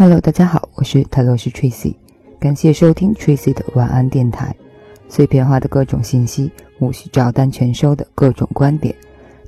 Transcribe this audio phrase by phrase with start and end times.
[0.00, 1.92] Hello，大家好，我是泰罗斯 Tracy，
[2.38, 4.54] 感谢收听 Tracy 的晚安电台。
[5.08, 8.94] 碎片化的各种信息，无需照单全收的各种观点，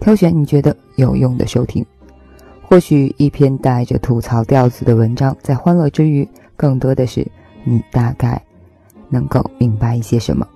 [0.00, 1.84] 挑选你觉得有用的收听。
[2.62, 6.26] 或许一篇带着吐槽调子的文章，在欢乐之余，
[6.56, 7.30] 更多的是
[7.62, 8.42] 你大概
[9.10, 10.48] 能够明白一些什么。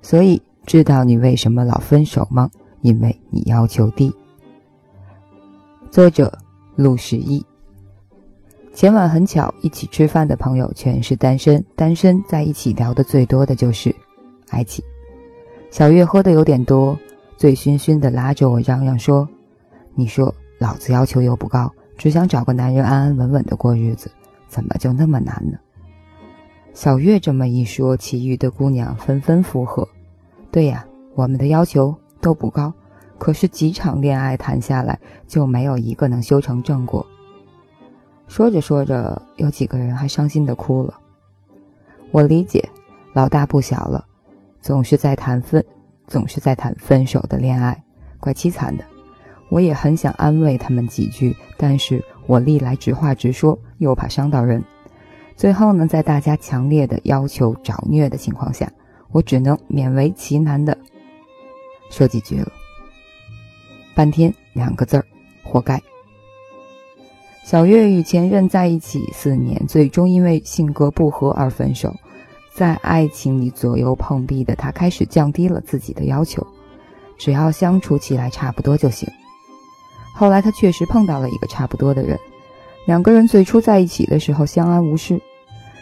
[0.00, 2.48] 所以，知道你为什么老分手吗？
[2.82, 4.14] 因为你要求低。
[5.90, 6.32] 作者：
[6.76, 7.44] 陆十一。
[8.74, 13.94] 前晚很巧，一起吃饭的朋友全是单身，单身在一起聊的最多的就是
[14.50, 14.84] 爱情。
[15.70, 16.98] 小月喝的有点多，
[17.36, 19.28] 醉醺醺的拉着我嚷嚷说
[19.94, 24.10] ：“你说老子要求又不高，只想找个男人安安稳稳的过日子，
[24.48, 25.56] 怎么就那么难呢？”
[26.74, 29.88] 小月这么一说，其余的姑娘纷纷附和
[30.50, 32.74] ：“对呀，我们的要求都不高，
[33.18, 37.06] 可是几场恋爱谈下来，就没有一个能修成正果。”
[38.26, 40.98] 说着说着，有几个人还伤心的哭了。
[42.10, 42.68] 我理解，
[43.12, 44.04] 老大不小了，
[44.60, 45.64] 总是在谈分，
[46.06, 47.82] 总是在谈分手的恋爱，
[48.18, 48.84] 怪凄惨的。
[49.50, 54.62] 我也很想安慰他们几句，但是我历来直话直说，又怕伤到人。
[55.36, 58.70] 最后呢，在大家强烈的要求找虐的情况下，
[59.12, 60.76] 我只能勉为其难的
[61.90, 62.50] 说几句了。
[63.94, 65.04] 半天两个字儿，
[65.44, 65.80] 活该。
[67.44, 71.94] 小月与前任在一起四年，最终因为性格不合而分手。
[72.54, 76.44] 在爱情里左右碰壁的她，开始降低了自己的要求，
[77.18, 79.06] 只要相处起来差不多就行。
[80.14, 82.18] 后来她确实碰到了一个差不多的人，
[82.86, 85.20] 两个人最初在一起的时候相安无事，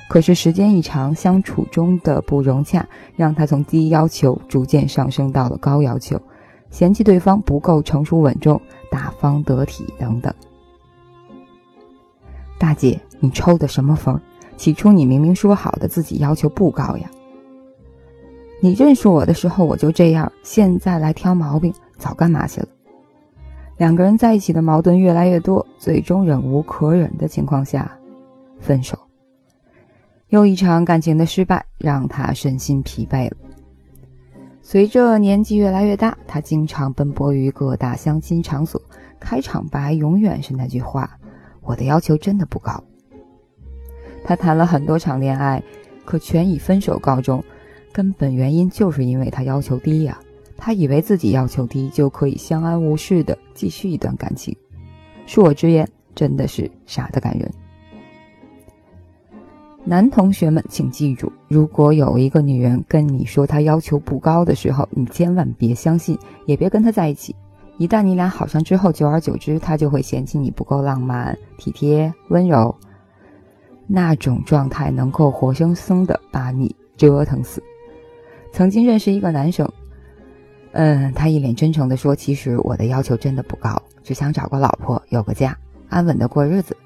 [0.09, 6.21] 可是时间一长，相处中的不融洽，让她从低要求逐渐上升到了高要求，
[6.71, 10.35] 嫌弃对方不够成熟稳重、大方得体等等。
[12.63, 14.21] 大姐，你抽的什么风？
[14.57, 17.11] 起初你明明说好的自己要求不高呀。
[18.61, 22.69] 你认识我的时候我就这样，现在来挑毛病，早干嘛去了？
[23.79, 27.91] 两个人在一起的矛盾越来越多，最终忍无可忍的情况下，
[28.61, 28.97] 分手。
[30.29, 33.37] 又一场感情的失败让他身心疲惫了。
[34.63, 38.81] 随着年纪越来越大，他经常奔波于各大相亲场所，
[39.19, 41.19] 开场白永远是那句话。
[41.63, 42.83] 我的要求真的不高。
[44.25, 45.63] 他谈了很多场恋爱，
[46.05, 47.43] 可全以分手告终。
[47.93, 50.19] 根本原因就是因为他要求低呀。
[50.57, 54.57] 他以为自己要求低就可以相安无事的继续一段感情。
[55.27, 57.51] 恕我直言，真的是傻的感人。
[59.85, 67.35] 男同学们，请记住，如果有一个女人跟你说她要求不高的时候，你千万别相信，也别跟她在一起。
[67.79, 72.75] 一旦你俩好上之后，久而久之，他就会嫌弃你不够浪漫、体贴、温柔，
[73.87, 77.63] 那种状态能够活生生的把你折腾死。
[78.53, 79.69] 曾经认识一个男生，
[80.73, 85.57] 嗯，他一脸真诚的说：“其实我的要求真的不高，只想找个老婆，有个家，
[85.89, 86.77] 安稳的过日子。”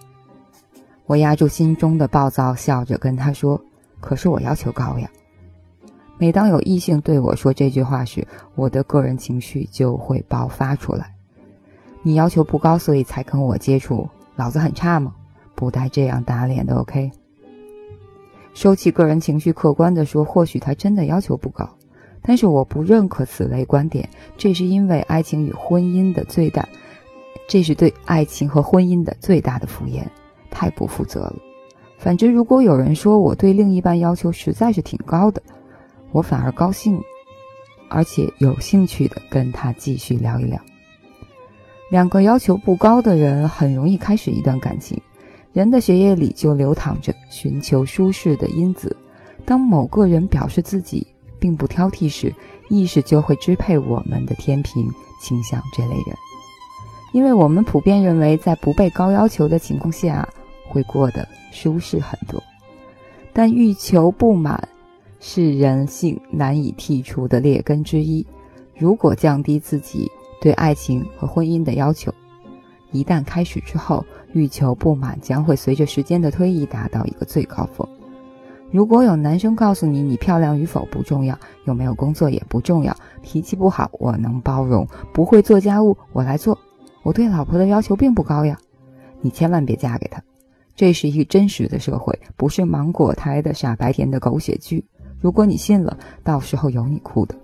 [1.07, 3.61] 我压住心中的暴躁，笑着跟他说
[4.01, 5.11] ：“可是我要求高呀。”
[6.19, 11.15] 每当有异性对我说这句话时，我的个人情绪就会爆发出来。
[12.03, 15.15] 你要求不高，所以才跟我接触，老子很差吗？
[15.55, 17.11] 不带这样打脸的，OK？
[18.55, 21.69] 收起个人情绪，客观的说，或许他真的要求不高，
[22.23, 24.09] 但是我不认可此类观点。
[24.39, 26.67] 这是因为爱情与婚姻的最大，
[27.47, 30.03] 这是对爱情和婚姻的最大的敷衍，
[30.51, 31.37] 太不负责了。
[31.99, 35.43] 反之，如果有人说我对另一半要求实在是挺高的，
[36.13, 37.01] 我反而高兴，
[37.89, 40.61] 而且有兴趣的跟他继续聊一聊。
[41.91, 45.01] 两个要求不高的人很容易开始一段感情，
[45.53, 48.97] 人的血液里就流淌着寻求舒适的因子。
[49.45, 51.07] 当某个人表示自己
[51.39, 52.35] 并不挑剔时，
[52.69, 54.91] 意识就会支配我们的天平，
[55.23, 56.17] 倾向这类人，
[57.13, 60.29] 因为我们普遍认为在不被高要求的情况下
[60.69, 62.43] 会过得舒适很多，
[63.33, 64.69] 但欲求不满。
[65.19, 68.27] 是人性难以剔除的劣根之一。
[68.79, 70.11] 如果降低自己
[70.41, 72.13] 对爱情和婚姻的要求，
[72.93, 77.87] 一旦开始之后，欲求不满将会随着时间的推移达到一个最高峰。
[78.71, 86.59] 如果有男生告诉你，你漂亮与否不重要，有没有工作也不重要，脾气不好我能包容，不会做家务我来做，
[87.03, 88.59] 我对老婆的要求并不高呀，
[89.21, 90.23] 你千万别嫁给他。
[90.75, 94.85] 这是一个真实的社会，不是芒果台的傻白甜的狗血剧。
[95.27, 97.35] 如果你信了，到时候有你哭的。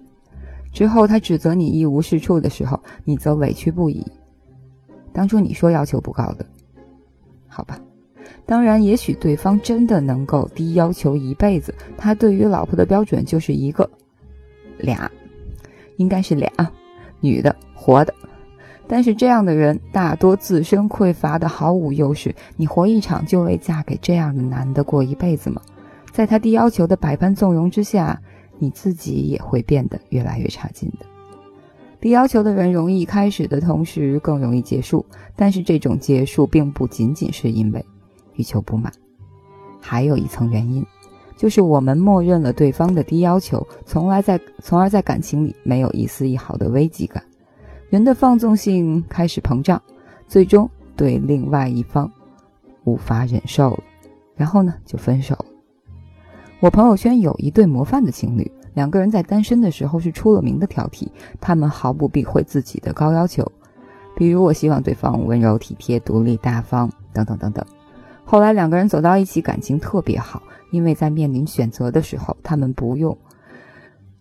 [0.73, 4.07] 之后他指责你一无是处的时候，你则委屈不已。
[5.13, 6.47] 当初你说要求不高的，
[7.49, 7.81] 好吧，
[8.47, 13.91] 当然，也许对方真的能够低要求一辈子，他对于老婆的标准就是一个
[14.79, 15.11] 俩，
[15.97, 16.49] 应该是俩，
[17.19, 18.15] 女的活的。
[18.87, 25.61] 但是这样的人大多自身匮乏的毫无优势，你活一场就为嫁给这样的男的过一辈子吗？
[26.13, 28.21] 在他低要求的百般纵容之下，
[28.59, 31.07] 你自己也会变得越来越差劲的。
[32.01, 37.85] 低要求的人容易开始的同时更容易结束，但是这种结束并不仅仅是因为
[38.35, 38.93] 欲求不满，
[39.81, 40.85] 还有一层原因，
[41.37, 47.23] 就是我们默认了对方的低要求，从来在从而在感情里没有一丝一毫的危机感，
[47.89, 49.81] 人的放纵性开始膨胀，
[50.27, 52.11] 最终对另外一方
[52.83, 53.85] 无法忍受了，
[54.35, 55.47] 然后呢就分手了。
[56.63, 58.49] 我朋友圈有一对模范的情侣。
[58.73, 61.09] 两个人在单身的时候是出了名的挑剔，
[61.41, 63.45] 他们毫不避讳自己的高要求，
[64.15, 67.67] 比如我希望对方温柔体贴、独立大方等等等等。
[68.25, 73.19] 后来两个人走到一起，感情特别好，因为在面临选择的时候，他们不用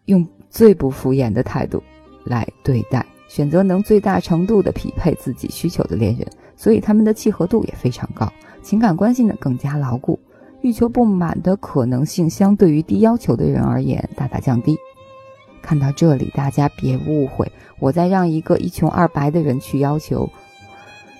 [0.05, 1.81] 用最不敷衍的态度
[2.23, 8.27] 来对待，选择能最大程度的匹配自己需求的恋人，所以他们的契合度也非常高，
[8.63, 10.19] 情感关系呢更加牢固。
[10.61, 14.77] 欲求不满的可能性，相对于低要求的人而言，大大降低。
[15.61, 20.29] 看到这里，大家别误会，我在让一个一穷二白的人去要求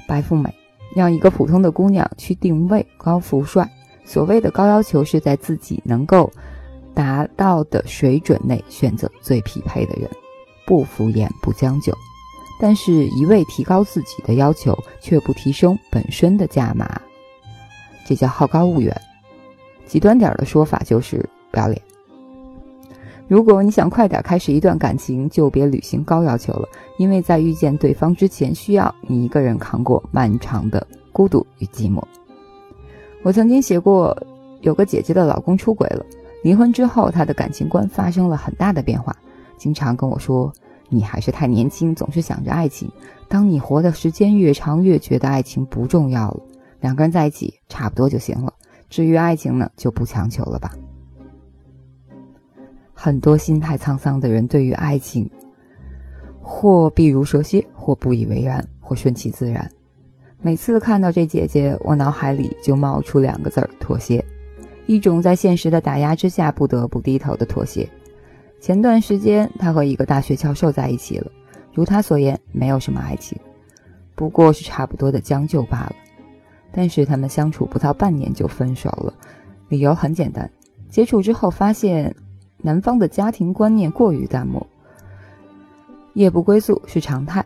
[0.08, 0.54] 白富美，
[0.96, 3.70] 让一个普通的姑娘去定位高富帅。
[4.04, 6.32] 所谓的高要求，是在自己能够
[6.94, 10.10] 达到的水准内选择最匹配的人，
[10.66, 11.96] 不敷衍，不将就。
[12.60, 17.02] 但是，一味提高自己的要求，却不提升本身的价码，
[18.06, 19.00] 这叫好高骛远。
[19.92, 21.18] 极端点的说法就是
[21.52, 21.82] 不要脸。
[23.28, 26.66] 如果你想快点开始一段感情，就别履行高要求了，
[26.98, 32.02] 因为在遇见对方之前，需要你一个人扛过漫长的孤独与寂寞。
[33.22, 34.18] 我曾经写过，
[34.62, 36.06] 有个姐姐的老公出轨了，
[36.42, 39.14] 离婚之后，她的感情观发生了很大的变化，
[39.58, 40.50] 经常跟我说
[40.88, 42.90] ：“你还是太年轻，总是想着爱情。
[43.28, 46.40] 当你活的时间越长，越觉得爱情不重要了，
[46.80, 48.54] 两个人在一起差不多就行了。”
[48.92, 50.74] 至于爱情呢，就不强求了吧。
[52.94, 55.32] 很多心态沧桑的人，对于爱情，
[56.42, 59.72] 或避如蛇蝎，或不以为然，或顺其自然。
[60.42, 64.24] 每次看到这姐姐，我脑海里就冒出两个字儿：妥协。
[64.88, 67.88] 一种在现实的打压之下不得不低头的妥协。
[68.60, 71.32] 前段时间，她和一个大学教授在一起了，
[71.74, 73.40] 如她所言，没有什么爱情，
[74.16, 75.96] 不过是差不多的将就罢了。
[76.72, 79.14] 但是他们相处不到半年就分手了，
[79.70, 80.50] 理由很简单，
[80.90, 82.16] 接触之后发现
[82.58, 84.66] 男方的家庭观念过于淡漠，
[86.14, 87.46] 夜不归宿是常态。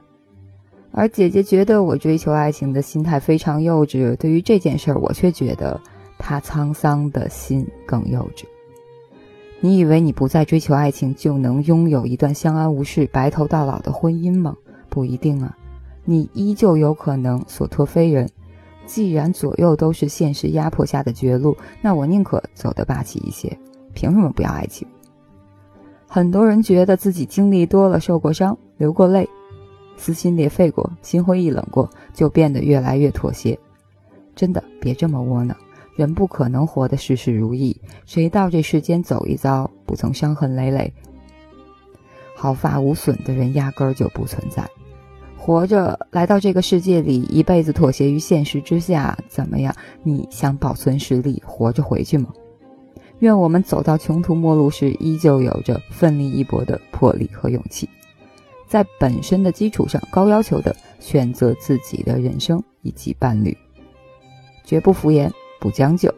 [0.91, 5.79] 而姐姐觉得我追求爱情的心态非常幼稚，对于这件事儿，我却觉得
[6.17, 8.45] 她沧桑的心更幼稚。
[9.59, 14.55] 你以为你不再追求爱情就能拥有一段相安无事、白头到老的婚姻吗？
[14.87, 15.57] 不一定啊，
[16.03, 18.29] 你依旧有可能所托非人。
[18.85, 23.57] 既然左右都是现实压迫下的绝路，那我宁可走得霸气一些。
[23.93, 24.87] 凭什么不要爱情？
[26.07, 29.27] 很多人觉得自己经历多了，受过伤，流过泪，
[29.97, 33.57] 撕心裂肺过，心灰意冷过，就变得越来越妥协。
[34.35, 35.55] 真的别这么窝囊，
[35.95, 37.75] 人不可能活得事事如意。
[38.05, 40.93] 谁到这世间走一遭，不曾伤痕累累、
[42.35, 44.69] 毫发无损的人，压根儿就不存在。
[45.45, 49.71] 活着来到这个世界里，一辈子妥协于现实之下，怎么样？
[50.01, 52.33] 你想保存实力，活着回去吗？
[53.19, 57.87] 愿我们走到穷途末路时，依旧有着奋力一搏的魄力和勇气，
[58.67, 63.55] 在本身的基础上高要求的选择自己的人生以及伴侣，
[64.63, 66.11] 绝不敷衍，不将就。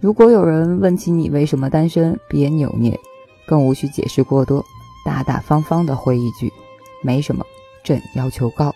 [0.00, 2.98] 如果有人问起你为什么单身，别扭捏，
[3.46, 4.64] 更无需解释过多，
[5.04, 6.50] 大大方方的回一句。
[7.02, 7.42] 没什么，
[7.82, 8.74] 朕要求高。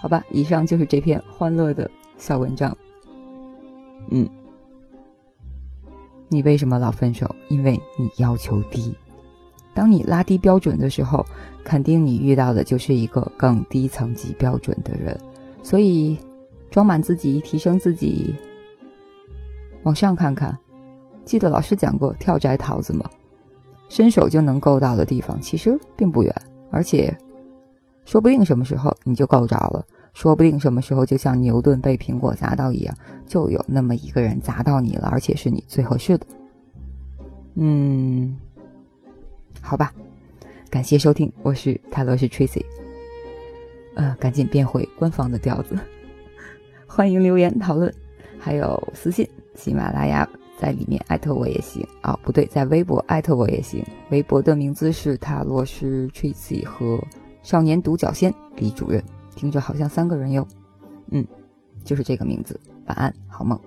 [0.00, 2.76] 好吧，以上就是这篇欢乐的小文章。
[4.10, 4.28] 嗯，
[6.28, 7.34] 你为什么老分手？
[7.48, 8.94] 因为你要求低。
[9.74, 11.26] 当你拉低标准的时候，
[11.64, 15.18] 肯定你遇到的就是一个更低层级标准的人。
[15.62, 16.16] 所以，
[16.70, 18.34] 装满自己，提升自己，
[19.82, 20.56] 往上看看。
[21.24, 23.10] 记得老师讲过跳摘桃子吗？
[23.88, 26.34] 伸手就能够到的地方，其实并不远，
[26.70, 27.16] 而且，
[28.04, 36.26] 说不定什么时候你就够着了，说不定什么时候就像牛顿被苹果砸到一样，就有那么一个人砸到你了，而且是你最合适的。
[37.54, 38.36] 嗯，
[39.60, 39.92] 好吧，
[40.68, 42.64] 感谢收听，我是泰勒斯 Tracy。
[43.94, 45.74] 呃，赶紧变回官方的调子。
[46.86, 47.92] 欢迎留言讨论，
[48.38, 50.28] 还有私信喜马拉雅，
[50.58, 53.84] 在里面艾特我也行啊，不对，在微博艾特我也行。
[54.10, 56.98] 微博的名字是塔罗师 Tracy 和
[57.42, 59.02] 少年独角仙李主任，
[59.34, 60.46] 听着好像三个人哟。
[61.10, 61.26] 嗯，
[61.84, 62.58] 就是这个名字。
[62.86, 63.58] 晚安，好梦。